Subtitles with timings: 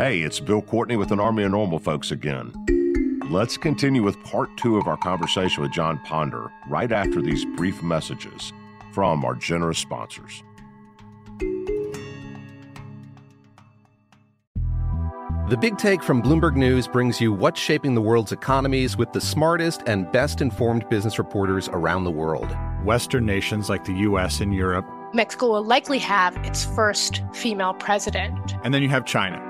[0.00, 2.54] Hey, it's Bill Courtney with an Army of Normal Folks again.
[3.28, 7.82] Let's continue with part two of our conversation with Jon Ponder right after these brief
[7.82, 8.50] messages
[8.94, 10.42] from our generous sponsors.
[15.50, 19.20] The Big Take from Bloomberg News brings you what's shaping the world's economies with the
[19.20, 22.56] smartest and best informed business reporters around the world.
[22.84, 24.86] Western nations like the US and Europe.
[25.12, 28.54] Mexico will likely have its first female president.
[28.64, 29.49] And then you have China.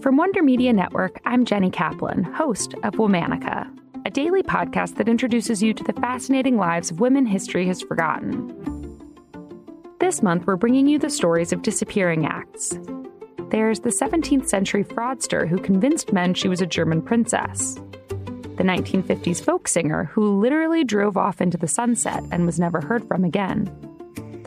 [0.00, 3.68] From Wonder Media Network, I'm Jenny Kaplan, host of Womanica,
[4.06, 8.46] a daily podcast that introduces you to the fascinating lives of women history has forgotten.
[9.98, 12.78] This month, we're bringing you the stories of disappearing acts.
[13.50, 19.42] There's the 17th century fraudster who convinced men she was a German princess, the 1950s
[19.42, 23.87] folk singer who literally drove off into the sunset and was never heard from again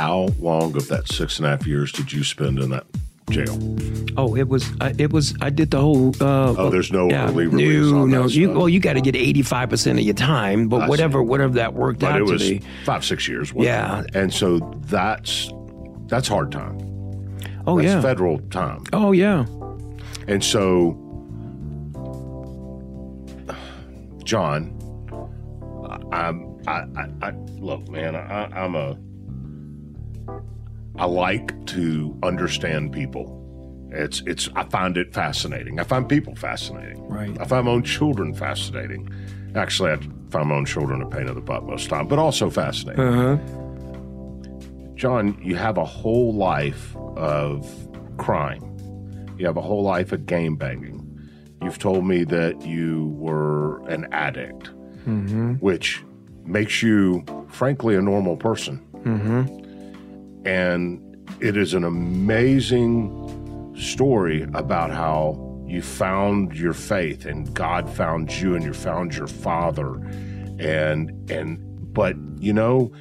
[0.00, 2.86] How long of that six and a half years did you spend in that
[3.28, 3.54] jail?
[4.16, 5.34] Oh, it was uh, it was.
[5.42, 6.14] I did the whole.
[6.18, 7.90] Uh, oh, there's no yeah, early release.
[7.90, 8.26] No, no.
[8.26, 11.18] You, well, you got to get eighty five percent of your time, but I whatever,
[11.20, 11.26] see.
[11.26, 12.66] whatever that worked but out it was to be.
[12.86, 13.52] five six years.
[13.54, 14.00] Yeah.
[14.00, 14.16] it?
[14.16, 15.50] and so that's
[16.06, 16.78] that's hard time.
[17.66, 18.00] Oh that's yeah.
[18.00, 18.84] federal time.
[18.94, 19.44] Oh yeah.
[20.28, 20.96] And so,
[24.24, 24.72] Jon,
[26.10, 28.16] I'm I, I, I look, man.
[28.16, 28.96] I, I'm a
[30.96, 33.36] I like to understand people.
[33.92, 35.80] It's it's I find it fascinating.
[35.80, 37.06] I find people fascinating.
[37.08, 37.36] Right.
[37.40, 39.08] I find my own children fascinating.
[39.54, 39.96] Actually, I
[40.30, 42.50] find my own children a pain in the butt most of the time, but also
[42.50, 43.02] fascinating.
[43.02, 44.94] Uh huh.
[44.94, 47.66] Jon, you have a whole life of
[48.18, 48.62] crime.
[49.38, 51.06] You have a whole life of game banging.
[51.62, 54.70] You've told me that you were an addict,
[55.06, 55.54] Mm-hmm.
[55.54, 56.02] which
[56.44, 58.86] makes you, frankly, a normal person.
[58.98, 59.59] Mm-hmm.
[60.44, 68.32] And it is an amazing story about how you found your faith and God found
[68.32, 69.94] you and you found your father.
[70.58, 71.58] And, and,
[71.94, 72.92] but, you know,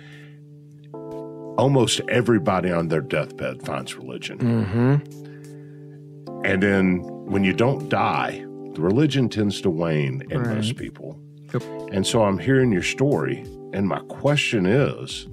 [1.58, 4.38] almost everybody on their deathbed finds religion.
[4.38, 6.46] Mm-hmm.
[6.46, 10.56] And then when you don't die, the religion tends to wane in Right.
[10.56, 11.20] most people.
[11.54, 11.64] Yep.
[11.92, 13.40] And so I'm hearing your story,
[13.74, 15.28] and my question is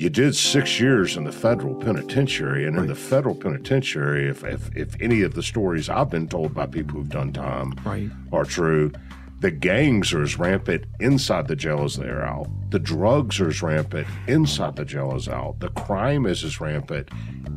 [0.00, 4.74] you did six years in the federal penitentiary, and in the federal penitentiary, if, if,
[4.74, 8.08] if any of the stories I've been told by people who've done time Right.
[8.32, 8.92] are true,
[9.40, 12.46] The gangs are as rampant inside the jail as they are out.
[12.70, 15.60] The drugs are as rampant inside the jail as out.
[15.60, 17.08] The crime is as rampant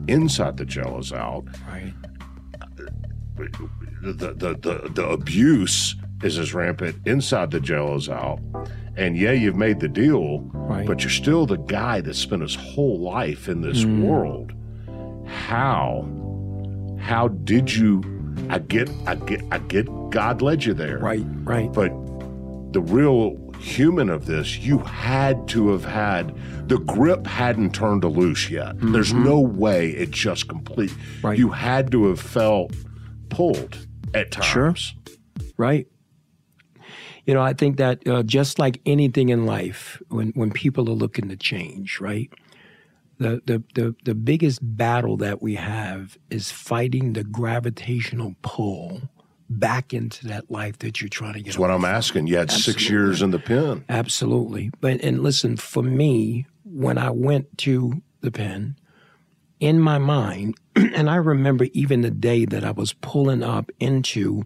[0.07, 1.46] inside the jail as out.
[1.69, 1.94] Right.
[3.38, 8.39] The, the, the, the abuse is as rampant inside the jail as out.
[8.95, 10.86] And yeah, you've made the deal, Right.
[10.86, 14.01] but you're still the guy that spent his whole life in this Mm.
[14.04, 14.54] world.
[15.25, 16.07] How?
[17.00, 18.01] How did you?
[18.50, 19.88] I get, I get, I get.
[20.10, 21.25] God led you there, right?
[21.44, 21.72] Right.
[21.74, 21.92] But
[22.74, 26.34] the real human of this, you had to have had
[26.68, 28.75] the grip hadn't turned loose yet.
[28.80, 29.25] There's Mhm.
[29.25, 30.94] no way it just complete.
[31.22, 31.38] Right.
[31.38, 32.74] You had to have felt
[33.30, 33.78] pulled
[34.13, 34.46] at times.
[34.48, 34.75] Sure.
[35.57, 35.88] Right.
[37.25, 40.94] You know, I think that uh, just like anything in life, when, when people are
[40.94, 42.30] looking to change, right?
[43.20, 49.04] The, the, the, the biggest battle that we have is fighting the gravitational pull
[49.50, 51.46] back into that life that you're trying to get.
[51.46, 52.28] That's what I'm asking.
[52.28, 53.86] You had six years in the pen.
[53.88, 54.72] Absolutely.
[54.81, 58.75] But and listen, for me, when I went to the pen,
[59.60, 64.44] in my mind, and I remember even the day that I was pulling up into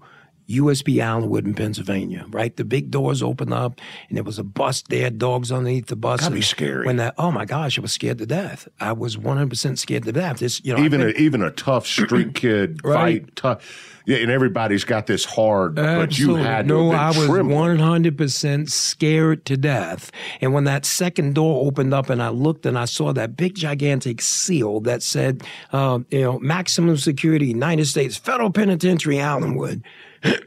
[0.50, 2.56] USP Allenwood in Pennsylvania, right?
[2.56, 6.22] The big doors opened up and there was a bus there, dogs underneath the bus.
[6.22, 6.86] Gotta be scary.
[6.86, 8.68] When that, oh my gosh, I was scared to death.
[8.80, 10.40] I was 100% scared to death.
[10.40, 13.24] This, you know, even I've a, even a tough street kid Right.
[13.26, 13.94] fight, tough.
[14.06, 16.02] Yeah, and everybody's got this hard, but you
[16.38, 16.44] Absolutely.
[16.44, 16.92] had to no.
[16.92, 20.14] I was one hundred percent scared to death.
[20.40, 23.56] And when that second door opened up, and I looked and I saw that big
[23.56, 25.44] gigantic seal that said,
[25.74, 29.84] uh, you know, maximum security, United States Federal Penitentiary, Allenwood.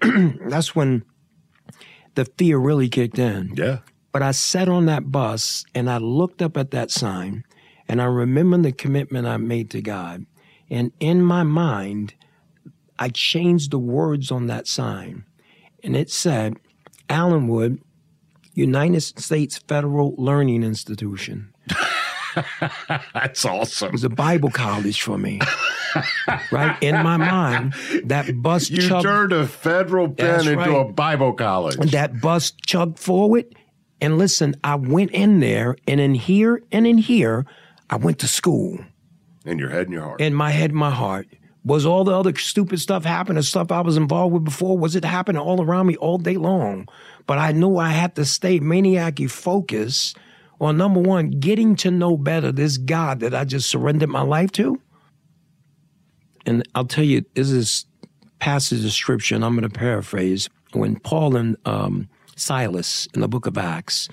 [0.48, 1.04] That's when
[2.14, 3.54] the fear really kicked in.
[3.56, 3.78] Yeah.
[4.12, 7.44] But I sat on that bus and I looked up at that sign,
[7.88, 10.26] and I remember the commitment I made to God.
[10.68, 12.14] And in my mind,
[12.98, 15.24] I changed the words on that sign,
[15.82, 16.56] and it said,
[17.08, 17.80] Allenwood,
[18.54, 21.52] United States Federal Learning Institution.
[23.14, 23.88] That's awesome.
[23.88, 25.40] It was a Bible college for me.
[26.52, 26.76] right?
[26.80, 30.68] In my mind, that bus You chugged, turned a federal pen into right.
[30.68, 31.76] a Bible college.
[31.92, 33.54] that bus chugged forward.
[34.00, 37.44] And listen, I went in there, and in here and in here,
[37.90, 38.78] I went to school.
[39.44, 40.20] in your head and your heart.
[40.20, 41.28] in my head, my heart.
[41.62, 44.78] Was all the other stupid stuff happening, stuff I was involved with before?
[44.78, 46.88] Was it happening all around me all day long?
[47.26, 50.16] But I knew I had to stay maniac focused
[50.58, 54.52] on number one, getting to know better this God that I just surrendered my life
[54.52, 54.80] to.
[56.46, 57.86] And I'll tell you, this is
[58.38, 58.84] passage
[59.36, 60.48] and I'm going to paraphrase.
[60.72, 64.08] When Paul and um, Silas in the book of Acts,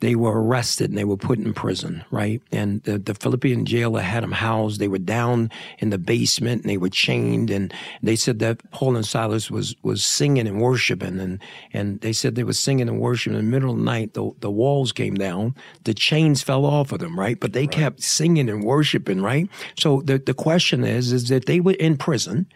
[0.00, 2.40] they were arrested and they were put in prison, right?
[2.52, 4.80] And the, the Philippian jailer had them housed.
[4.80, 7.50] They were down in the basement and they were chained.
[7.50, 7.72] And
[8.02, 11.18] they said that Paul and Silas was was singing and worshiping.
[11.18, 11.40] And
[11.72, 13.38] and they said they were singing and worshiping.
[13.38, 15.54] In the middle of the night, the, the walls came down,
[15.84, 17.38] the chains fell off of them, right?
[17.38, 19.48] But they kept singing and worshiping, right?
[19.76, 22.46] So the, the question is, is that they were in prison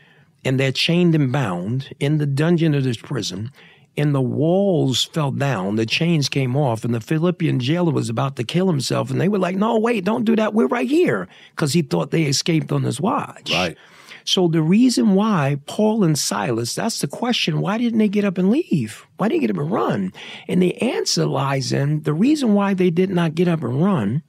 [0.45, 3.51] and they're chained and bound in the dungeon of this prison.
[3.97, 8.37] And the walls fell down, the chains came off, and the Philippian jailer was about
[8.37, 9.11] to kill himself.
[9.11, 10.55] And they were like, No, wait, don't do that.
[10.55, 11.29] We're right here.
[11.51, 13.53] Because he thought they escaped on his watch.
[13.53, 13.77] Right.
[14.25, 18.39] So the reason why Paul and Silas, that's the question, why didn't they get up
[18.39, 19.07] and leave?
[19.17, 20.13] Why didn't they get up and run?
[20.49, 24.23] And the answer lies in the reason why they did not get up and run,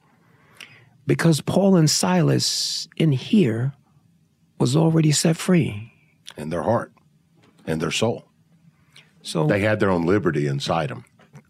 [1.06, 3.72] because Paul and Silas in here
[4.58, 5.92] was already set free.
[6.36, 6.92] in their heart
[7.66, 8.23] and their soul.
[9.24, 11.04] So They had their own liberty inside them.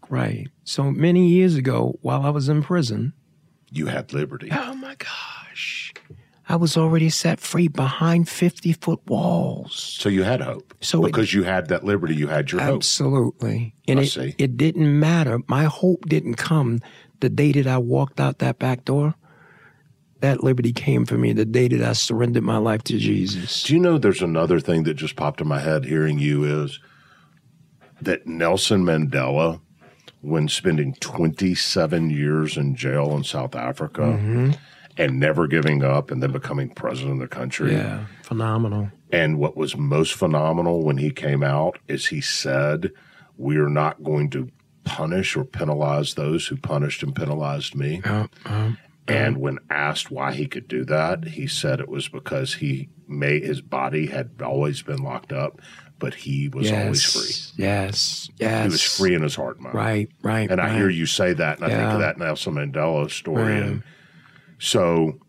[0.09, 0.47] Right.
[0.63, 3.13] So many years ago, while I was in prison,
[3.71, 4.49] You had liberty.
[4.51, 5.93] oh my gosh,
[6.47, 9.75] I was already set free behind 50 foot walls.
[9.99, 10.73] So you had hope.
[10.79, 12.75] So it- because you had that liberty, you had your hope.
[12.77, 13.73] Absolutely.
[13.87, 14.35] And I it, see.
[14.37, 15.39] it didn't matter.
[15.47, 16.79] My hope didn't come
[17.19, 19.15] the day that I walked out that back door.
[20.21, 23.63] That liberty came for me the day that I surrendered my life to Jesus.
[23.63, 26.79] Do you know there's another thing that just popped in my head hearing you is
[28.05, 29.59] that Nelson Mandela,
[30.21, 34.57] when spending 27 years in jail in South Africa Mhm.
[34.97, 37.73] and never giving up and then becoming president of the country.
[37.73, 38.89] Yeah, phenomenal.
[39.11, 42.91] And what was most phenomenal when he came out is he said,
[43.37, 44.47] We are not going to
[44.85, 48.01] punish or penalize those who punished and penalized me.
[48.05, 48.71] Uh, uh,
[49.07, 53.43] And when asked why he could do that, he said it was because he made
[53.43, 55.59] his body had always been locked up,
[56.05, 57.63] but he was always free.
[57.65, 58.63] Yes, yes.
[58.63, 59.75] He was free in his heart and mind.
[59.75, 60.51] Right, right.
[60.51, 63.53] And I hear you say that, and I think of that Nelson Mandela story.
[63.53, 63.63] Right.
[63.63, 63.83] And
[64.59, 65.19] so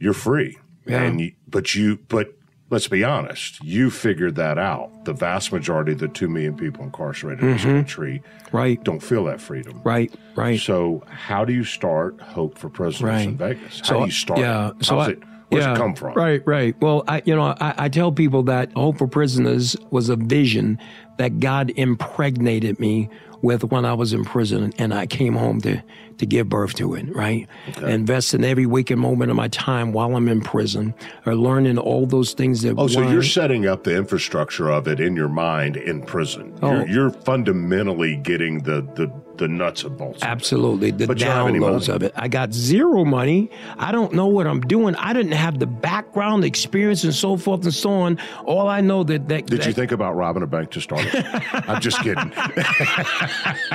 [0.00, 1.02] you're free, Yeah.
[1.02, 2.34] and you, but you, but
[2.68, 5.04] let's be honest, you figured that out.
[5.04, 7.76] The vast majority of the 2 million people incarcerated in this Mhm.
[7.76, 8.82] country right.
[8.82, 9.80] don't feel that freedom.
[9.84, 10.58] Right, right.
[10.58, 13.78] So, how do you start Hope for Prisoners in Vegas?
[13.80, 14.40] How So, do you start?
[14.40, 16.14] yeah, so I- it, where's yeah, it come from?
[16.14, 16.74] Right, right.
[16.80, 20.78] Well, I, you know, I, I tell people that Hope for Prisoners was a vision
[21.18, 23.10] that God impregnated me
[23.42, 25.82] with when I was in prison, and I came home to
[26.18, 27.14] to give birth to it.
[27.14, 27.48] Right,
[27.82, 30.94] invest in every waking moment of my time while I'm in prison,
[31.26, 32.74] or learning all those things that.
[32.76, 36.58] Oh, so you're setting up the infrastructure of it in your mind in prison.
[36.62, 36.70] Oh.
[36.70, 40.18] You're, you're fundamentally getting the, the, the nuts and bolts.
[40.22, 40.30] of it.
[40.30, 42.12] Absolutely, the But you don't have any downloads of it.
[42.14, 43.50] I got zero money.
[43.78, 44.94] I don't know what I'm doing.
[44.96, 48.18] I didn't have the background, experience, and so forth and so on.
[48.44, 51.02] All I know that that Did that, you think about robbing a bank to start
[51.12, 51.24] it?
[51.68, 52.32] I'm just kidding.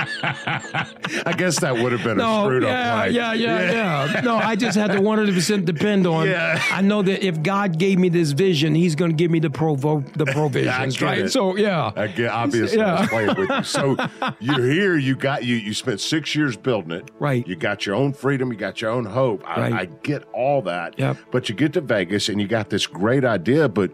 [0.06, 3.10] I guess that would have been a no, screwed yeah, up play.
[3.14, 4.20] yeah, yeah, yeah.
[4.22, 6.26] No, I just had to 100 percent depend on.
[6.36, 6.60] Yeah.
[6.72, 9.48] I know that if God gave me this vision, He's going to give me the
[9.50, 11.18] provo the provisions, get right?
[11.20, 11.30] it.
[11.30, 13.06] So yeah, I get, obviously, Yeah.
[13.08, 13.62] playing with you.
[13.62, 13.96] So
[14.40, 14.96] you're here.
[14.96, 15.55] You got you.
[15.58, 17.10] You spent six years building it.
[17.18, 17.46] Right.
[17.46, 18.52] You got your own freedom.
[18.52, 19.42] You got your own hope.
[19.46, 19.72] I, Right.
[19.72, 20.98] I get all that.
[20.98, 21.16] Yep.
[21.30, 23.90] But you get to Vegas and you got this great idea, but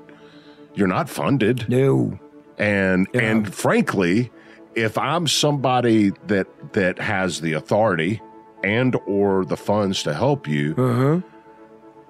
[0.75, 1.69] you're not funded.
[1.69, 2.19] No.
[2.59, 4.31] And and frankly,
[4.75, 8.21] if I'm somebody that that has the authority
[8.63, 11.21] and or the funds to help you, uh-huh.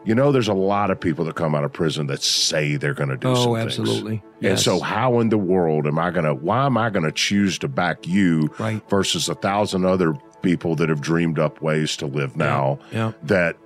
[0.05, 2.95] You know, there's a lot of people that come out of prison that say they're
[2.95, 3.53] going to do something.
[3.53, 3.79] Oh, some things.
[3.79, 4.23] absolutely.
[4.43, 6.35] And so, how in the world am I going to?
[6.35, 8.83] Why am I going to choose to back you Right.
[8.91, 13.13] versus a thousand other people that have dreamed up ways to live now yeah.
[13.23, 13.57] that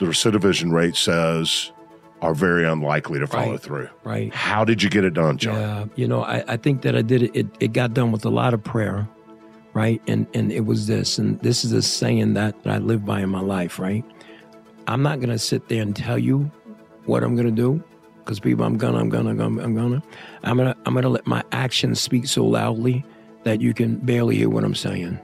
[0.00, 1.70] the recidivism rate says
[2.20, 3.60] are very unlikely to follow Right.
[3.60, 3.88] through?
[4.04, 4.34] Right.
[4.34, 5.54] How did you get it done, Jon?
[5.54, 7.46] Yeah, you know, I, I think that I did it, it.
[7.60, 9.08] It got done with a lot of prayer,
[9.74, 10.00] right?
[10.08, 13.28] And and it was this, and this is a saying that I live by in
[13.28, 14.04] my life, right?
[14.86, 16.50] I'm not gonna sit there and tell you
[17.06, 17.82] what I'm gonna do,
[18.18, 20.02] because people, I'm gonna, I'm gonna, I'm gonna, I'm gonna,
[20.44, 23.04] I'm gonna, I'm gonna let my actions speak so loudly
[23.44, 25.18] that you can barely hear what I'm saying.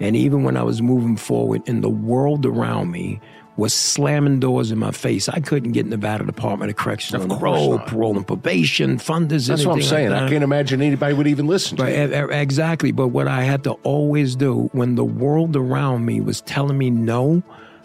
[0.00, 3.20] And even when I was moving forward, and the world around me
[3.56, 7.22] was slamming doors in my face, I couldn't get in the Nevada Department of Corrections
[7.22, 7.86] Of on road, not.
[7.86, 9.46] parole and probation, funders.
[9.46, 10.12] That's what I'm anything like saying.
[10.12, 12.92] I can't imagine anybody would even listen to e- exactly.
[12.92, 16.90] But what I had to always do when the world around me was telling me
[16.90, 17.42] no,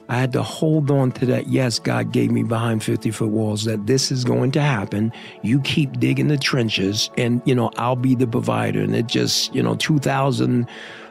[0.09, 1.47] I had to hold on to that.
[1.47, 5.11] Yes, God gave me behind 50 foot walls that this is going to happen.
[5.41, 8.81] You keep digging the trenches and, you know, I'll be the provider.
[8.81, 10.67] And it just, you know, 2000,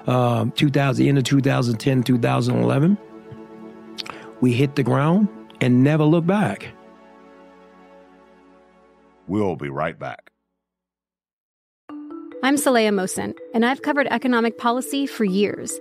[0.06, 2.98] uh, 2000, end of 2010, 2011,
[4.40, 5.28] we hit the ground
[5.60, 6.68] and never looked back.
[9.28, 10.30] We'll be right back.
[12.42, 15.80] I'm Saleha Mohsin, and I've covered economic policy for years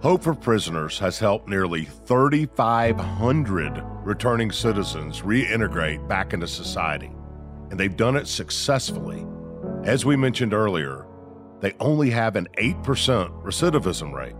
[0.00, 7.10] Hope for Prisoners has helped nearly 3,500 returning citizens reintegrate back into society,
[7.70, 9.26] and they've done it successfully.
[9.82, 11.04] As we mentioned earlier,
[11.58, 12.84] they only have an 8%
[13.42, 14.36] recidivism rate.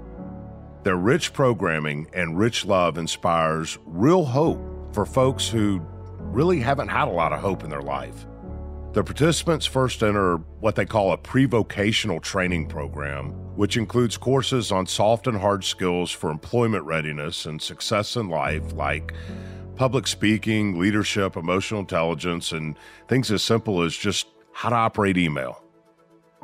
[0.85, 5.81] Their rich programming and rich love inspires real hope for folks who
[6.21, 8.28] really haven't had a lot of hope in their life.
[8.99, 14.73] The participants first enter what they call a pre vocational training program, which includes courses
[14.73, 19.14] on soft and hard skills for employment readiness and success in life, like
[19.76, 22.76] public speaking, leadership, emotional intelligence, and
[23.07, 25.62] things as simple as just how to operate email.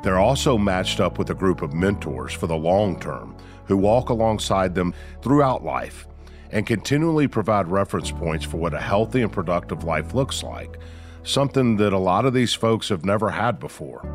[0.01, 3.35] They're also matched up with a group of mentors for the long term
[3.65, 6.07] who walk alongside them throughout life
[6.51, 10.79] and continually provide reference points for what a healthy and productive life looks like
[11.25, 14.07] something that a lot of these folks have never had before.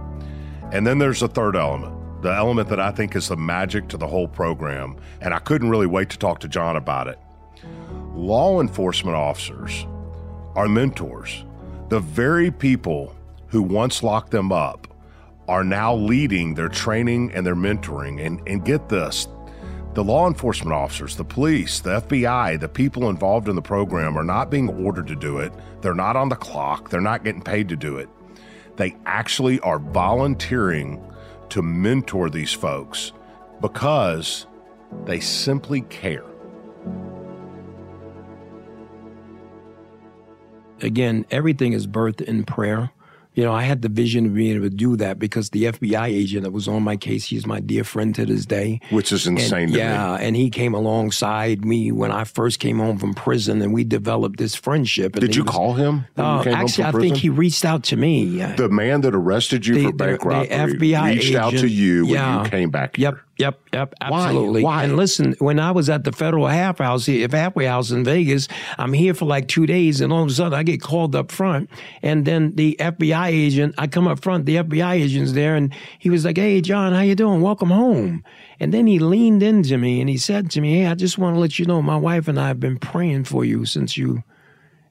[0.73, 3.97] And then there's a third element, the element that I think is the magic to
[3.97, 7.19] the whole program, and I couldn't really wait to talk to Jon about it.
[8.15, 9.87] Law enforcement officers
[10.55, 11.45] are mentors.
[11.89, 13.15] The very people
[13.49, 14.87] who once locked them up
[15.49, 18.25] are now leading their training and their mentoring.
[18.25, 19.27] And, and get this
[19.95, 24.25] the law enforcement officers, the police, the FBI, the people involved in the program are
[24.25, 25.53] not being ordered to do it.
[25.81, 26.91] They're not on the clock.
[26.91, 28.09] They're not getting paid to do it.
[28.77, 31.05] They actually are volunteering
[31.49, 33.13] to mentor these folks
[33.61, 34.47] because
[35.07, 36.25] they simply care.
[40.83, 42.91] Again, everything is birthed in prayer.
[43.35, 46.07] You know, I had the vision of being able to do that because the FBI
[46.07, 48.81] agent that was on my case, he's my dear friend to this day.
[48.91, 50.25] Which is insane and, yeah, me.
[50.27, 54.39] and he came alongside me when I first came home from prison and we developed
[54.39, 55.13] this friendship.
[55.15, 56.07] Did you was- call him?
[56.17, 58.39] when you Uh, home actually, I think he reached out to me.
[58.57, 61.69] The man that arrested you The- for the- bank the robbery FBI reached out to
[61.69, 62.43] you when yeah.
[62.45, 62.99] you came back.
[62.99, 64.63] Yep, yep, yep, absolutely.
[64.63, 64.85] Why?
[64.85, 68.47] And listen, when I was at the Federal Half House, here- halfway house in Vegas,
[68.79, 71.33] I'm here for like two days, and all of a sudden I get called up
[71.33, 71.71] front,
[72.03, 76.11] and then the FBI agent, I come up front, the FBI agent's there, and he
[76.11, 77.41] was like, "Hey, Jon, how you doing?
[77.41, 78.23] Welcome home."
[78.61, 81.35] And then he leaned into me and he said to me, "Hey, I just want
[81.35, 84.23] to let you know, my wife and I have been praying for you since you."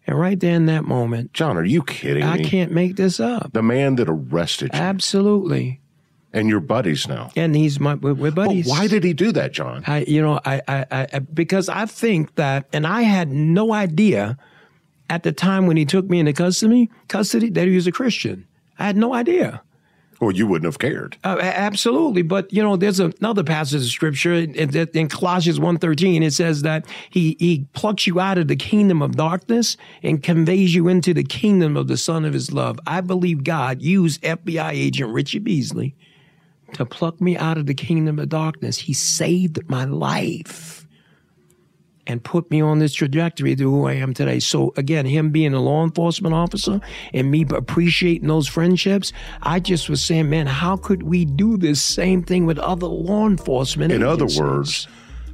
[0.08, 2.46] And right there in that moment, Jon, are you kidding I me?
[2.46, 3.54] can't make this up.
[3.54, 4.80] The man that arrested you.
[4.80, 5.82] Absolutely.
[6.32, 7.32] And you're buddies now.
[7.36, 8.68] And he's my we're, buddies.
[8.68, 9.84] why did he do that, Jon?
[9.88, 14.38] I, you know, I, I, I, because I think that, and I had no idea
[15.10, 18.46] at the time when he took me into custody, custody that he was a Christian.
[18.78, 19.64] I had no idea.
[20.20, 21.18] Well, you wouldn't have cared.
[21.24, 26.24] Uh, absolutely, but you know, there's another passage of scripture in, in, in Colossians 1.13.
[26.24, 30.76] It says that he he plucks you out of the kingdom of darkness and conveys
[30.76, 32.80] you into the kingdom of the Son of His love.
[32.86, 35.96] I believe God used FBI agent Richard Beasley
[36.74, 38.78] to pluck me out of the kingdom of darkness.
[38.78, 40.86] He saved my life
[42.10, 44.40] and put me on this trajectory to who I am today.
[44.40, 46.82] So again, him being a law enforcement officer
[47.14, 51.82] and me appreciating those friendships, I just was saying, man, how could we do this
[51.82, 53.92] same thing with other law enforcement?
[53.92, 54.88] In other words,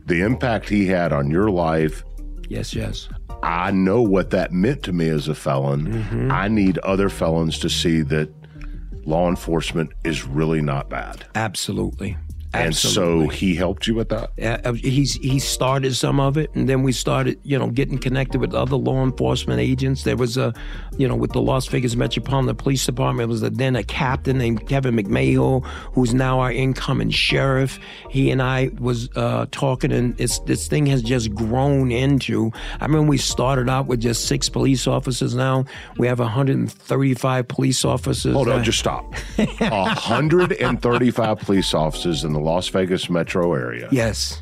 [0.05, 2.03] the impact he had on your life.
[2.49, 3.07] Yes, yes.
[3.41, 5.87] I know what that meant to me as a felon.
[5.87, 6.31] Mm-hmm.
[6.31, 8.29] I need other felons to see that
[9.05, 11.25] law enforcement is really not bad.
[11.35, 12.17] Absolutely.
[12.55, 14.31] And so he helped you with that?
[14.65, 18.39] Uh, he's he started some of it, and then we started, you know, getting connected
[18.41, 20.03] with other law enforcement agents.
[20.03, 20.53] There was a,
[20.97, 24.37] you know, with the Las Vegas Metropolitan Police Department, there was a, then a captain
[24.37, 27.79] named Kevin McMahill, who's now our incoming sheriff.
[28.09, 32.51] He and I was uh, talking, and it's this thing has just grown into.
[32.79, 35.35] I mean, we started out with just six police officers.
[35.35, 35.65] Now
[35.97, 38.33] we have 135 police officers.
[38.33, 39.13] Hold on, Uh, just stop.
[39.59, 43.89] 135 police officers in the Las Vegas metro area.
[43.91, 44.39] Yes.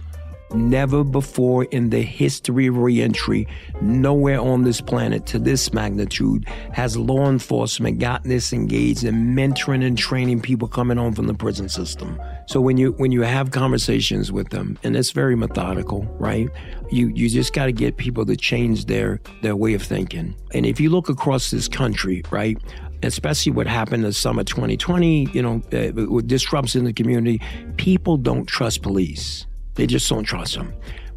[0.54, 3.48] Never before in the history of reentry,
[3.82, 9.84] nowhere on this planet to this magnitude, has law enforcement gotten this engaged in mentoring
[9.84, 12.22] and training people coming home from the prison system.
[12.46, 16.50] So when you when you have conversations with them, and it's very methodical, right?
[16.92, 20.36] You you just got to get people to change their their way of thinking.
[20.54, 22.58] And if you look across this country, right,
[23.04, 27.42] especially what happened in the summer 2020, you know, uh, with disrupts in the community,
[27.78, 29.46] people don't trust police.
[29.76, 30.74] They just don't trust them.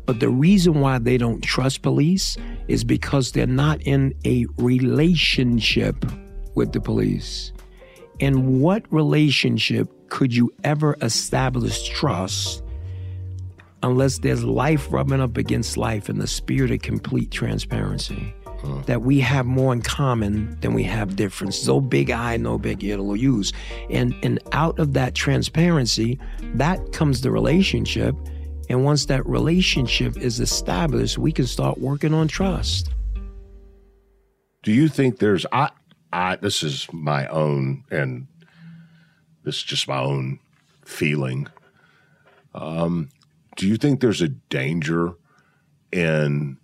[0.07, 2.37] But the reason why they don't trust police
[2.69, 5.97] is because they're not in a relationship
[6.55, 7.53] with the police.
[8.21, 12.63] In what relationship could you ever establish trust
[13.83, 18.33] unless there's life rubbing up against life in the spirit of complete transparency?
[18.87, 21.67] That we have more in common than we have difference.
[21.67, 23.53] No big I, no big it'll use.
[23.91, 26.19] And and out of that transparency,
[26.55, 28.15] that comes the relationship.
[28.69, 32.91] And once that relationship is established, we can start working on trust.
[34.63, 35.71] Do you think there's I
[36.13, 38.27] I this is my own and
[39.45, 40.41] this is just my own
[40.85, 41.47] feeling.
[42.55, 43.11] Um,
[43.57, 45.15] do you think there's a danger
[45.93, 46.59] in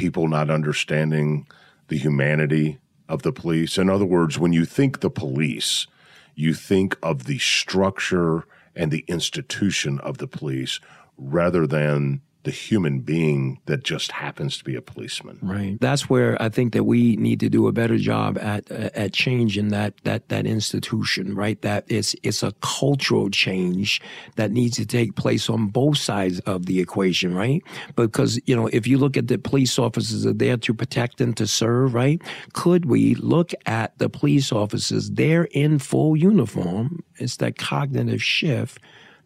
[0.00, 1.46] people not understanding
[1.88, 3.76] the humanity of the police?
[3.76, 5.86] In other words, when you think the police,
[6.34, 10.80] you think of the structure and the institution of the police
[11.18, 15.38] rather than the human being that just happens to be a policeman.
[15.42, 15.78] Right.
[15.80, 19.12] That's where I think that we need to do a better job at uh, at
[19.12, 21.34] changing that that that institution.
[21.34, 21.60] Right.
[21.62, 24.00] That it's it's a cultural change
[24.36, 27.34] that needs to take place on both sides of the equation.
[27.34, 27.62] Right.
[27.94, 31.36] Because you know if you look at the police officers are there to protect and
[31.36, 31.94] to serve.
[31.94, 32.22] Right.
[32.54, 35.10] Could we look at the police officers?
[35.10, 37.02] They're in full uniform.
[37.16, 38.78] It's that cognitive shift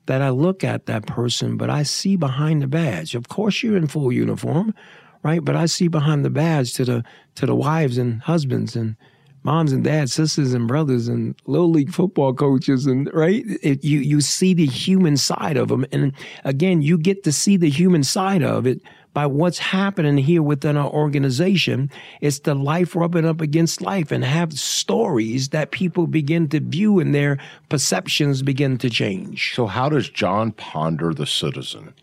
[0.07, 3.15] that I look at that person, but I see behind the badge.
[3.15, 4.75] Of course, you're in full uniform,
[5.23, 5.45] right?
[5.45, 7.05] But I see behind the badge to the
[7.37, 8.97] to the wives and husbands and
[9.43, 13.45] moms and dads, sisters and brothers, and little league football coaches, and right.
[13.63, 16.13] It, you you see the human side of them, and
[16.45, 18.81] again, you get to see the human side of it
[19.15, 21.91] by what's happening here within our organization.
[22.21, 26.99] It's the life rubbing up against life and have stories that people begin to view
[26.99, 29.55] and their perceptions begin to change.
[29.55, 31.95] So, how does Jon Ponder, the citizen,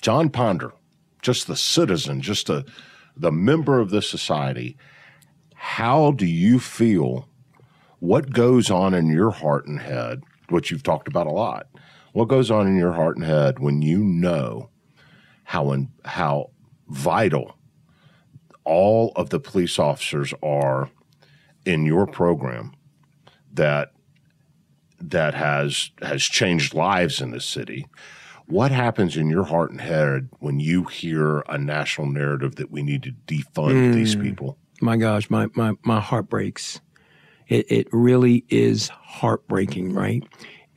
[0.00, 0.72] Jon Ponder,
[1.22, 2.64] just the citizen, just the,
[3.16, 4.76] the member of this society,
[5.54, 7.28] how do you feel?
[8.00, 11.68] What goes on in your heart and head, which you've talked about a lot?
[12.12, 14.68] What goes on in your heart and head when you know
[15.44, 16.50] how in, how
[16.88, 17.56] vital
[18.64, 20.90] all of the police officers are
[21.64, 22.72] in your program
[23.52, 23.92] that
[25.00, 27.86] that has has changed lives in the city.
[28.46, 32.82] What happens in your heart and head when you hear a national narrative that we
[32.82, 33.94] need to defund Mm.
[33.94, 34.58] these people?
[34.80, 36.80] My gosh, my my my heart breaks.
[37.48, 40.22] It it really is heartbreaking, right?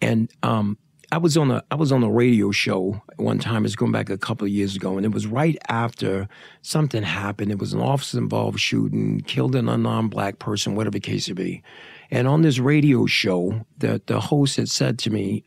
[0.02, 0.78] And um,
[1.12, 3.64] I was on a I was on a radio show one time.
[3.66, 6.28] It's going back a couple of years ago, and it was right after
[6.62, 7.52] something happened.
[7.52, 11.34] It was an officer involved shooting, killed an unarmed black person, whatever the case may
[11.34, 11.64] be.
[12.12, 15.46] And on this radio show, the the host had said to me,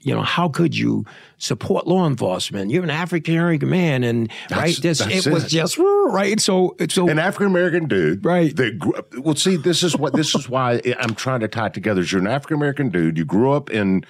[0.00, 1.04] you know, how could you
[1.36, 2.70] support law enforcement?
[2.70, 6.40] You're an African American man, and right, this that's it, was just right.
[6.40, 8.56] So, so an African American dude, right?
[8.56, 11.74] That grew, well, see, this is what this is why I'm trying to tie it
[11.74, 12.00] together.
[12.00, 13.18] Is you're an African American dude.
[13.18, 14.04] You grew up in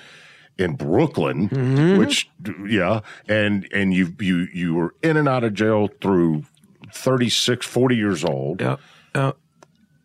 [0.59, 1.99] in Brooklyn, Mm-hmm.
[1.99, 2.31] which
[2.67, 6.45] yeah, and and you you you were in and out of jail through
[6.93, 8.61] 36, 40 years old.
[8.61, 8.77] Yeah.
[9.15, 9.33] Yeah.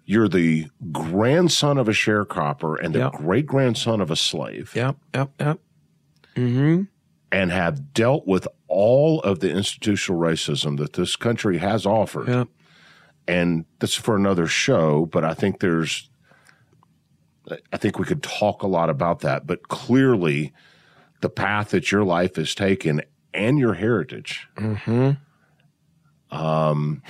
[0.06, 3.12] You're the grandson of a sharecropper and the Yep.
[3.14, 4.72] great grandson of a slave.
[4.76, 5.60] Yep, yep, yep.
[6.36, 6.84] Mm-hmm.
[7.32, 12.28] And have dealt with all of the institutional racism that this country has offered.
[12.28, 12.48] Yep.
[13.28, 16.10] And that's for another show, but I think there's
[17.74, 20.54] I think we could talk a lot about that, but clearly
[21.22, 23.02] the path that your life has taken
[23.34, 24.48] and your heritage.
[24.58, 25.12] Mm-hmm.
[26.36, 27.02] Um,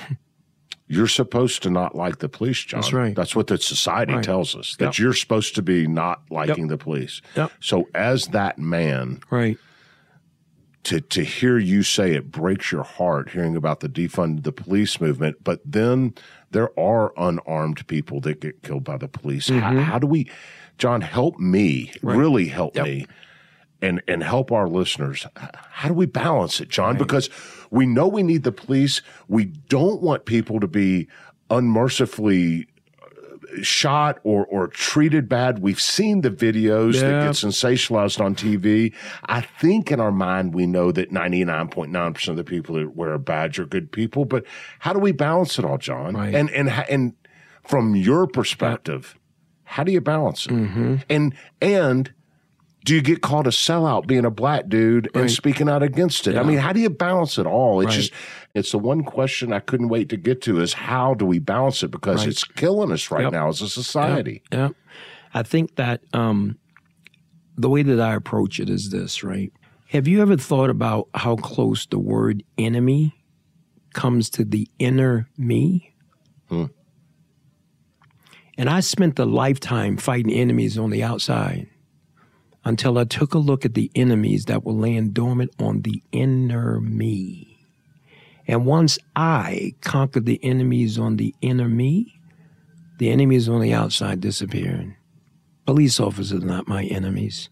[0.88, 2.82] you're supposed to not like the police, Jon.
[2.82, 3.16] That's right.
[3.16, 4.24] That's what the society Right.
[4.24, 4.98] tells us that Yep.
[4.98, 7.22] you're supposed to be not liking the police.
[7.36, 7.52] Yep.
[7.60, 9.58] So, as that man, right,
[10.84, 15.00] to to hear you say it breaks your heart hearing about the defund the police
[15.02, 16.14] movement, but then
[16.52, 19.50] there are unarmed people that get killed by the police.
[19.50, 19.84] How, Mhm.
[19.84, 20.30] how do we,
[20.78, 21.02] Jon?
[21.02, 22.18] Help me, Right.
[22.18, 22.86] really help Yep.
[22.86, 23.06] me.
[23.82, 25.26] And, and help our listeners.
[25.38, 26.98] How do we balance it, Jon?
[26.98, 27.30] Because
[27.72, 29.02] we know we need the police.
[29.30, 31.08] We don't want people to be
[31.50, 32.68] unmercifully
[33.62, 35.60] shot or or treated bad.
[35.60, 38.94] We've seen the videos that get sensationalized on TV.
[39.26, 43.20] I think in our mind we know that 99.9% of the people that wear a
[43.20, 44.46] badge are good people, but
[44.80, 46.16] how do we balance it all, Jon?
[46.16, 46.34] Right.
[46.34, 47.14] And and and
[47.64, 49.16] from your perspective,
[49.64, 50.52] how do you balance it?
[50.52, 50.96] Mm-hmm.
[51.10, 52.14] And and
[52.90, 56.36] do you get called a sellout being a black dude and speaking out against it?
[56.36, 57.82] I mean, how do you balance it all?
[57.82, 57.96] It's Right.
[57.96, 58.14] just
[58.56, 61.84] it's the one question I couldn't wait to get to is how do we balance
[61.84, 62.30] it because Right.
[62.30, 63.32] it's killing us right Yep.
[63.32, 64.42] now as a society.
[64.52, 64.70] Yeah, yeah.
[65.36, 66.58] I think that um,
[67.56, 69.54] the way that I approach it is this, right?
[69.90, 73.14] Have you ever thought about how close the word enemy
[73.94, 75.94] comes to the inner me?
[76.48, 76.66] Hmm.
[78.58, 81.68] And I spent a lifetime fighting enemies on the outside
[82.70, 86.80] until I took a look at the enemies that were laying dormant on the inner
[86.80, 87.68] me.
[88.48, 92.20] And once I conquered the enemies on the inner me,
[92.98, 94.96] the enemies on the outside disappeared.
[95.66, 97.50] Police officers are not my enemies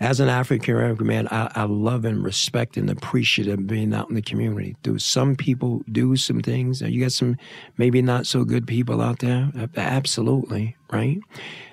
[0.00, 4.08] as an African American man, I, I, love and respect and appreciate of being out
[4.08, 4.76] in the community.
[4.82, 6.80] Do some people do some things?
[6.80, 7.36] You got some
[7.76, 9.50] maybe not so good people out there?
[9.76, 11.18] Absolutely, right?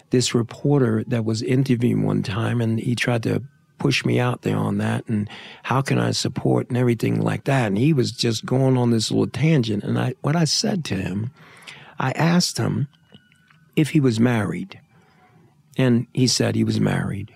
[0.10, 3.44] This reporter that was interviewing one time and he tried to
[3.78, 5.30] push me out there on that and
[5.64, 7.68] how can I support and everything like that.
[7.68, 9.84] And he was just going on this little tangent.
[9.84, 11.32] And I what I said to him,
[12.00, 12.88] I asked him
[13.76, 14.80] if he was married.
[15.78, 17.36] And he said he was married.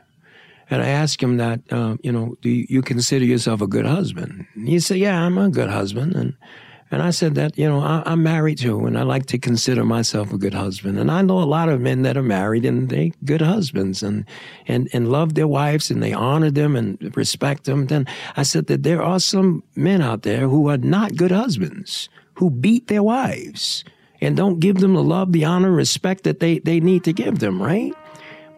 [0.69, 4.45] And I asked him that, uh, you know, do you consider yourself a good husband?
[4.55, 6.15] And he said, yeah, I'm a good husband.
[6.15, 6.35] And,
[6.91, 9.85] and I said that, you know, I, am married too, and I like to consider
[9.85, 10.97] myself a good husband.
[10.97, 14.25] And I know a lot of men that are married and they good husbands and,
[14.67, 17.87] and, and love their wives and they honor them and respect them.
[17.87, 22.09] Then I said that there are some men out there who are not good husbands,
[22.35, 23.83] who beat their wives
[24.19, 27.39] and don't give them the love, the honor, respect that they, they need to give
[27.39, 27.93] them, right?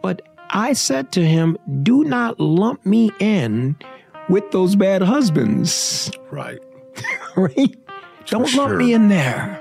[0.00, 3.76] But I said to him, Do not lump me in
[4.28, 6.10] with those bad husbands.
[6.30, 6.58] Right.
[7.36, 7.76] right?
[8.26, 8.68] Don't sure.
[8.68, 9.60] lump me in there.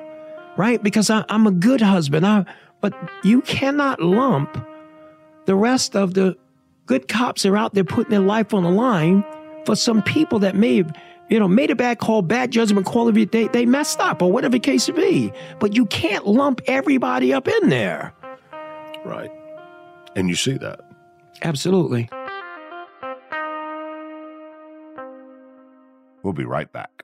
[0.58, 0.82] Right?
[0.82, 2.26] Because I, am a good husband.
[2.26, 2.45] I,
[2.82, 2.93] but
[3.24, 4.58] you cannot lump
[5.45, 6.36] the rest of the
[6.86, 9.24] good cops that are out there putting their life on the line
[9.65, 10.95] for some people that may have,
[11.30, 13.15] you know, made a bad call, bad judgment call of.
[13.15, 15.34] They, they messed up or whatever the case may be.
[15.60, 18.13] But you can't lump everybody up in there.
[19.06, 19.32] Right.
[20.15, 20.82] And you see that.
[21.43, 22.10] Absolutely.
[26.24, 27.04] We'll be right back.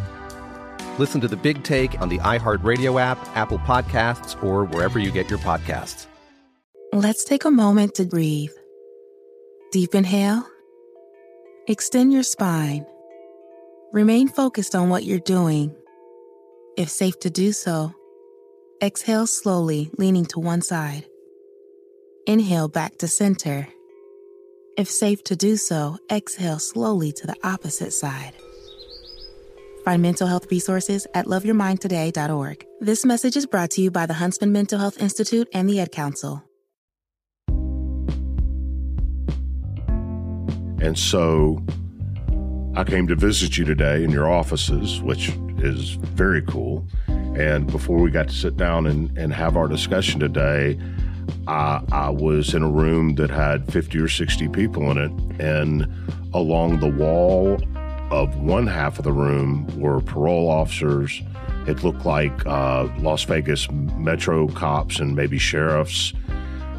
[0.99, 5.29] Listen to the big take on the iHeartRadio app, Apple Podcasts, or wherever you get
[5.29, 6.07] your podcasts.
[6.93, 8.51] Let's take a moment to breathe.
[9.71, 10.45] Deep inhale,
[11.67, 12.85] extend your spine
[13.91, 15.75] Remain focused on what you're doing.
[16.77, 17.93] If safe to do so,
[18.81, 21.05] exhale slowly, leaning to one side.
[22.25, 23.67] Inhale back to center.
[24.77, 28.33] If safe to do so, exhale slowly to the opposite side.
[29.83, 32.65] Find mental health resources at loveyourmindtoday.org.
[32.79, 35.91] This message is brought to you by the Huntsman Mental Health Institute and the Ad
[35.91, 36.43] Council.
[40.81, 41.63] And so
[42.75, 46.85] I came to visit you today in your offices, which is very cool.
[47.07, 50.79] And before we got to sit down and, and have our discussion today,
[51.47, 55.11] I, I was in a room that had 50 or 60 people in it.
[55.39, 55.87] And
[56.33, 57.59] along the wall
[58.11, 61.21] of one half of the room were parole officers.
[61.67, 66.13] It looked like uh, Las Vegas metro cops and maybe sheriffs.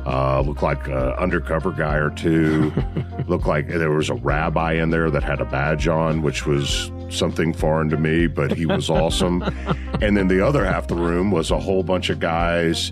[0.04, 2.72] Uh, looked like an undercover guy or two.
[3.28, 6.90] looked like there was a rabbi in there that had a badge on, which was
[7.08, 9.42] something foreign to me, but he was awesome.
[10.02, 12.90] and then the other half of the room was a whole bunch of guys,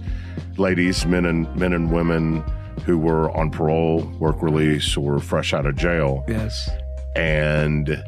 [0.57, 2.45] ladies, men and men and women
[2.87, 6.25] who were on parole, work release, or fresh out of jail.
[6.29, 6.71] Yes.
[7.17, 8.03] And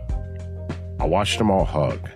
[1.03, 2.09] I watched them all hug.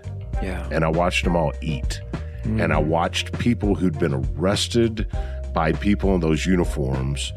[0.43, 0.69] Yeah.
[0.71, 2.01] And I watched them all eat.
[2.45, 2.63] Mm.
[2.63, 5.09] And I watched people who'd been arrested
[5.53, 7.33] by people in those uniforms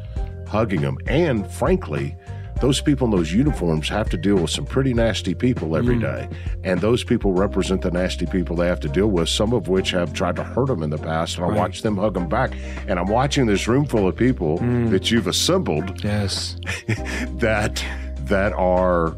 [0.48, 0.98] hugging them.
[1.08, 2.16] And frankly,
[2.62, 6.02] those people in those uniforms have to deal with some pretty nasty people every Mm.
[6.02, 6.28] day,
[6.64, 9.92] And those people represent the nasty people they have to deal with, some of which
[9.92, 11.38] have tried to hurt them in the past.
[11.38, 11.58] And I Right.
[11.58, 12.52] watch them hug them back.
[12.88, 14.90] And I'm watching this room full of people Mm.
[14.92, 16.58] that you've assembled Yes.
[17.40, 17.84] that
[18.26, 19.16] that are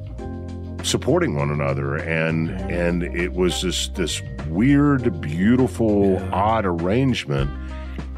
[0.84, 7.50] supporting one another and and it was this this weird beautiful odd arrangement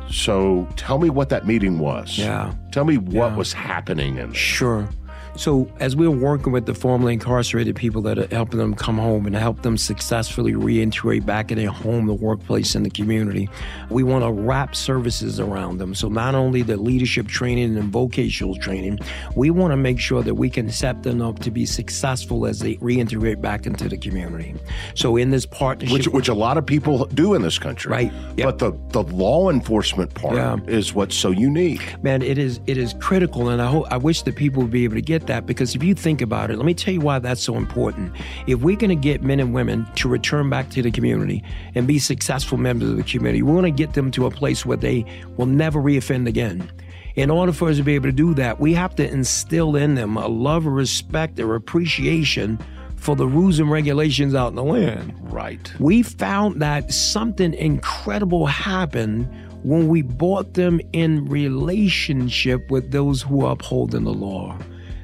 [0.10, 2.54] so tell me what that meeting was Yeah.
[2.72, 3.36] tell me what Yeah.
[3.36, 4.34] was happening in there.
[4.34, 4.88] Sure.
[5.36, 9.26] So, as we're working with the formerly incarcerated people that are helping them come home
[9.26, 13.50] and help them successfully reintegrate back in their home, the workplace, and the community,
[13.90, 15.96] we want to wrap services around them.
[15.96, 19.00] So, not only the leadership training and vocational training,
[19.36, 22.60] we want to make sure that we can set them up to be successful as
[22.60, 24.54] they reintegrate back into the community.
[24.94, 28.14] So, in this partnership, which which a lot of people do in this country Right.
[28.38, 30.58] but the the law enforcement part Yeah.
[30.68, 34.22] is what's so unique man it is it is critical and i hope i wish
[34.24, 36.66] that people would be able to get that because if you think about it let
[36.66, 38.14] me tell you why that's so important.
[38.48, 41.44] If we're going to get men and women to return back to the community
[41.76, 44.66] and be successful members of the community we want to get them to a place
[44.66, 45.06] where they
[45.38, 46.72] will never reoffend again.
[47.16, 49.96] In order for us to be able to do that we have to instill in
[49.96, 52.60] them a love a respect or appreciation
[53.04, 55.14] for the rules and regulations out in the land.
[55.22, 55.74] Right.
[55.78, 59.30] We found that something incredible happened
[59.64, 64.58] when we brought them in relationship with those who are upholding the law.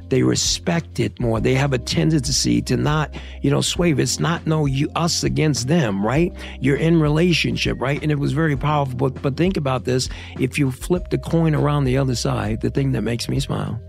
[0.09, 1.39] They respect it more.
[1.39, 3.99] They have a tendency to not, you know, swerve.
[3.99, 6.33] It's not no you us against them, right?
[6.59, 8.01] You're in relationship, right?
[8.01, 8.95] And it was very powerful.
[8.95, 10.09] But but think about this.
[10.39, 13.79] If you flip the coin around the other side, the thing that makes me smile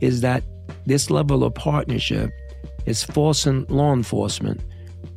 [0.00, 0.42] is that
[0.86, 2.30] this level of partnership
[2.86, 4.60] is forcing law enforcement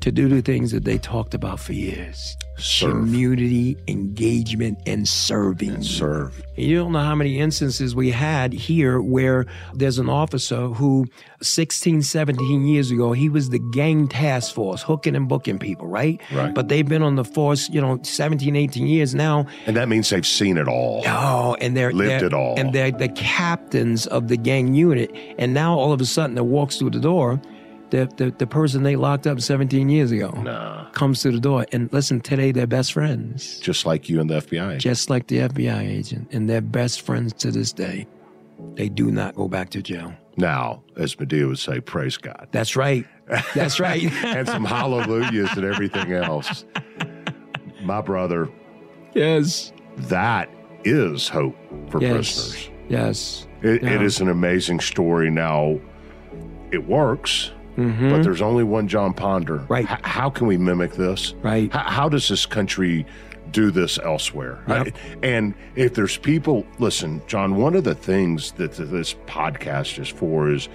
[0.01, 2.35] to do the things that they talked about for years.
[2.57, 2.91] Serve.
[2.91, 5.81] Community engagement and serving.
[5.83, 11.05] serve You don't know how many instances we had here where there's an officer who
[11.41, 16.21] 16, 17 years ago, he was the gang task force, hooking and booking people, right?
[16.31, 16.53] Right.
[16.53, 19.47] But they've been on the force, you know, 17, 18 years now.
[19.65, 22.55] and that means they've seen it all Oh, and they're Lived they're- it all.
[22.57, 25.11] and they're the captains of the gang unit.
[25.37, 27.41] And now all of a sudden, that walks through the door,
[27.95, 30.89] the, the the person they locked up 17 years ago Nah.
[30.91, 31.65] comes to the door.
[31.71, 35.37] And listen, today they're best friends, just like you and the fbi just like the
[35.39, 38.07] FBI agent, and they're best friends to this day.
[38.75, 40.13] They do not go back to jail.
[40.37, 43.05] now as Madea would say praise god That's right.
[43.53, 44.03] That's right.
[44.25, 46.65] and some hallelujahs and everything else.
[47.83, 48.49] My brother,
[49.13, 49.71] yes.
[50.09, 50.49] that
[50.83, 51.55] is hope
[51.89, 52.11] for Yes.
[52.13, 52.69] prisoners.
[52.89, 53.47] Yes.
[53.61, 54.01] It, it Yeah.
[54.01, 55.29] is an amazing story.
[55.31, 55.79] Now,
[56.71, 58.09] it works, Mhm.
[58.09, 59.63] but there's only one Jon Ponder.
[59.67, 59.85] Right.
[59.89, 61.33] H- how can we mimic this?
[61.41, 61.65] Right.
[61.65, 63.05] H- how does this country
[63.51, 64.59] do this elsewhere?
[64.67, 64.87] Yep.
[64.87, 70.07] I- and if there's people, listen, Jon, one of the things that this podcast is
[70.09, 70.69] for is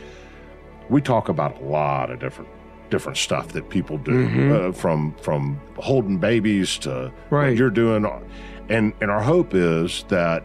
[0.88, 2.50] we talk about a lot of different
[2.90, 4.68] different stuff that people do Mhm.
[4.68, 7.56] uh, from from holding babies to what Right.
[7.56, 8.04] you're doing
[8.68, 10.42] and and our hope is that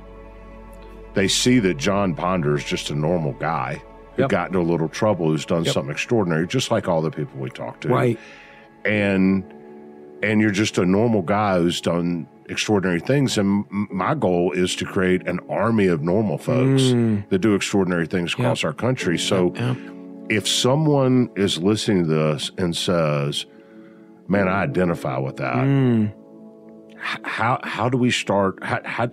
[1.16, 3.82] they see that Jon Ponder is just a normal guy
[4.16, 4.30] who Yep.
[4.30, 5.74] got into a little trouble who's done Yep.
[5.74, 8.20] something extraordinary just like all the people we talk to Right.
[8.84, 9.44] and
[10.24, 14.76] and you're just a normal guy who's done extraordinary things and m- my goal is
[14.78, 17.28] to create an army of normal folks Mm.
[17.30, 19.78] that do extraordinary things across our country so Yep.
[20.30, 23.46] if someone is listening to this and says
[24.28, 26.12] man i identify with that Mm.
[27.24, 29.10] how how do we start how, how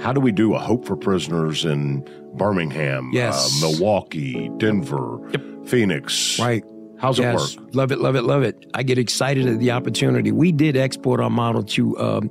[0.00, 3.62] how do we do a hope for prisoners in birmingham Yes.
[3.62, 5.18] uh, milwaukee denver
[5.66, 6.64] phoenix Right.
[6.98, 8.66] how's it work Love it, love it, love it.
[8.74, 10.30] I get excited at the opportunity.
[10.32, 12.30] We did export our model to um,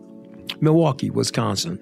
[0.59, 1.79] Milwaukee, Wisconsin.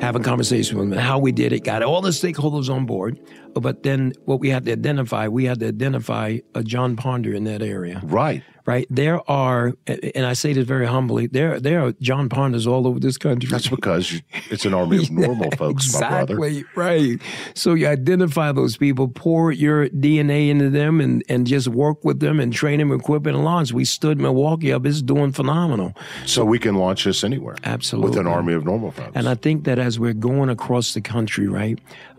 [0.00, 3.18] Having conversations with them, how we did it, got all the stakeholders on board.
[3.60, 7.44] But then what we had to identify, we had to identify a Jon Ponder in
[7.44, 8.00] that area.
[8.04, 8.86] right right?
[8.90, 13.00] There are, and I say this very humbly, there there are Jon Ponders all over
[13.00, 13.48] this country.
[13.48, 17.18] That's because it's an army of normal folks, exactly, right.
[17.54, 22.20] So you identify those people, pour your DNA into them, and and just work with
[22.20, 23.72] them and train them, equip them, and launch.
[23.72, 25.94] We stood Milwaukee up; it's doing phenomenal.
[26.26, 29.12] So we can launch this anywhere, absolutely, with an army of normal folks.
[29.14, 31.78] And I think that as we're going across the country, right,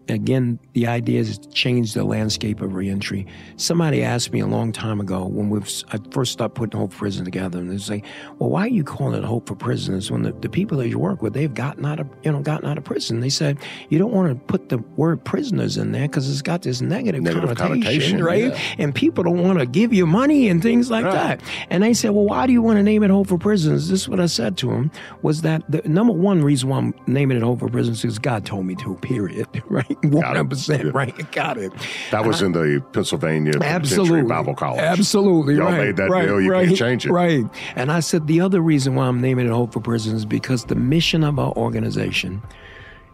[0.10, 3.28] again, the idea is to change the landscape of reentry.
[3.57, 5.60] Somebody asked me a long time ago when we
[5.91, 8.01] I first started putting Hope for Prison together, and they say,
[8.38, 10.97] "Well, why are you calling it Hope for Prisoners when the, the people that you
[10.99, 13.57] work with they've gotten out of you know gotten out of prison?" They said,
[13.89, 17.22] "You don't want to put the word prisoners in there because it's got this negative,
[17.22, 18.43] negative connotation, connotation right?
[18.53, 18.60] yeah.
[18.78, 21.14] And people don't want to give you money and things like Right.
[21.14, 23.89] that." And they said, "Well, why do you want to name it Hope for Prisoners?"
[23.89, 24.91] This is what I said to them:
[25.22, 28.45] was that the number one reason why I'm naming it Hope for Prisoners is God
[28.45, 28.95] told me to.
[29.01, 29.47] Period.
[29.70, 29.97] Right?
[30.02, 30.93] One hundred percent.
[30.93, 31.32] Right?
[31.32, 31.74] Got it.
[32.12, 34.22] That was uh, in the Pennsylvania Absolutely.
[34.24, 34.80] Bible College.
[34.80, 35.56] Absolutely.
[35.56, 35.88] Y'all right.
[35.88, 36.39] made that right, deal.
[36.39, 37.12] You right, can't change it.
[37.12, 37.45] Right.
[37.76, 40.66] And I said the other reason why I'm naming it Hope for Prisons is because
[40.66, 42.41] the mission of our organization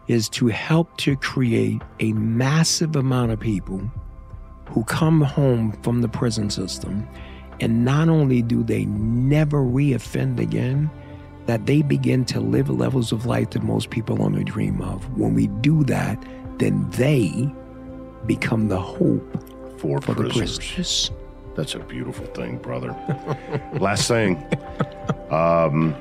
[0.06, 3.80] is to help to create a massive amount of people
[4.68, 7.08] who come home from the prison system
[7.60, 10.90] and not only do they never reoffend again,
[11.46, 15.08] that they begin to live levels of life that most people only dream of.
[15.18, 16.22] When we do that,
[16.58, 17.50] then they
[18.26, 19.42] become the hope
[19.78, 20.58] for, for the prisoners.
[20.58, 21.10] prisoners.
[21.56, 22.94] That's a beautiful thing, brother.
[23.80, 24.44] Last thing.
[25.30, 25.94] Um,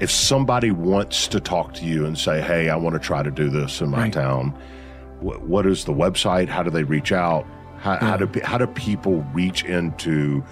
[0.00, 3.30] if somebody wants to talk to you and say, hey, I want to try to
[3.30, 4.50] do this in my town,
[5.20, 6.48] wh- what is the website?
[6.48, 7.46] How do they reach out?
[7.78, 10.42] How, how, do, how do people reach into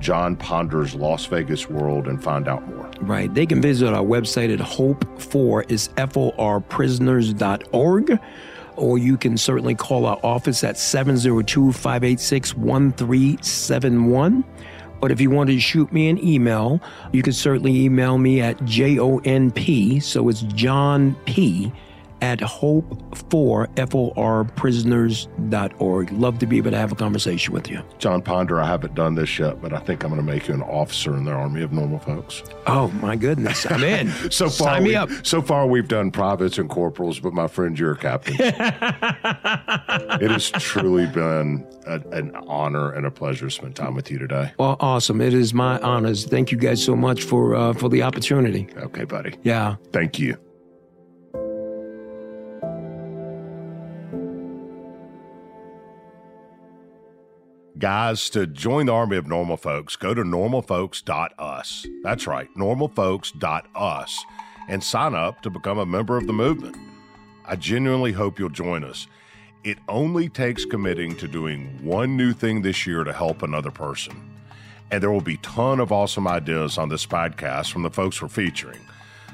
[0.00, 2.90] Jon Ponder's Las Vegas world and find out more?
[3.00, 3.32] Right.
[3.32, 8.20] They can visit our website at hope for is forprisoners.org.
[8.76, 14.44] Or you can certainly call our office at 702 586 1371.
[15.00, 16.80] But if you want to shoot me an email,
[17.12, 20.00] you can certainly email me at J O N P.
[20.00, 21.72] So it's Jon P
[22.20, 26.12] at hope for F-O-R prisoners.org.
[26.12, 27.82] Love to be able to have a conversation with you.
[27.98, 30.54] Jon Ponder, I haven't done this yet, but I think I'm going to make you
[30.54, 32.42] an officer in the Army of Normal Folks.
[32.66, 34.10] Oh my goodness, I'm in.
[34.30, 35.10] so far, Sign me up.
[35.22, 38.36] So far, we've done privates and corporals, but my friend, you're a captain.
[38.38, 44.18] it has truly been a, an honor and a pleasure to spend time with you
[44.18, 44.52] today.
[44.58, 45.20] Well, awesome.
[45.20, 46.24] It is my honors.
[46.24, 48.68] Thank you guys so much for uh, for the opportunity.
[48.76, 49.34] Okay, buddy.
[49.42, 49.76] Yeah.
[49.92, 50.38] Thank you.
[57.84, 61.86] Guys, to join the army of normal folks, go to normalfolks.us.
[62.02, 64.24] That's right, normalfolks.us,
[64.70, 66.78] and sign up to become a member of the movement.
[67.44, 69.06] I genuinely hope you'll join us.
[69.64, 74.34] It only takes committing to doing one new thing this year to help another person.
[74.90, 78.28] And there will be ton of awesome ideas on this podcast from the folks we're
[78.28, 78.80] featuring.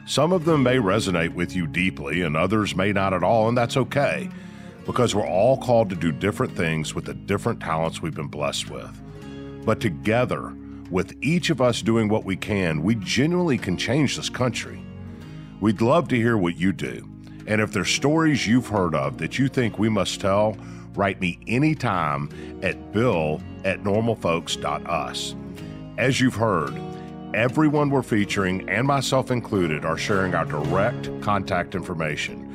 [0.09, 3.57] Some of them may resonate with you deeply, and others may not at all, and
[3.57, 4.28] that's okay
[4.91, 8.68] because we're all called to do different things with the different talents we've been blessed
[8.70, 9.01] with.
[9.64, 10.53] But together,
[10.91, 14.82] with each of us doing what we can, we genuinely can change this country.
[15.61, 17.09] We'd love to hear what you do.
[17.47, 20.57] And if there's stories you've heard of that you think we must tell,
[20.95, 22.28] write me anytime
[22.64, 25.36] at bill at normalfolks.us.
[25.99, 26.74] As you've heard,
[27.32, 32.49] everyone we're featuring, and myself included, are sharing our direct contact information.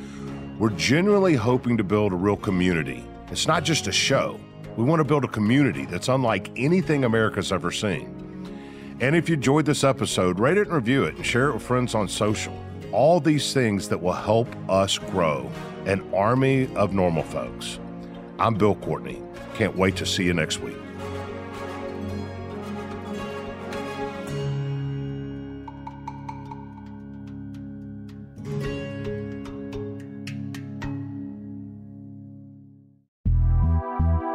[0.57, 3.05] We're genuinely hoping to build a real community.
[3.29, 4.39] It's not just a show.
[4.77, 8.47] We want to build a community that's unlike anything America's ever seen.
[9.01, 11.63] And if you enjoyed this episode, rate it and review it and share it with
[11.63, 12.57] friends on social.
[12.93, 15.51] All these things that will help us grow
[15.85, 17.77] an army of normal folks.
[18.39, 19.21] I'm Bill Courtney.
[19.55, 20.77] Can't wait to see you next week.